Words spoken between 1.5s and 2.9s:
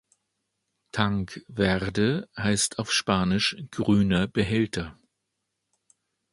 Verde heißt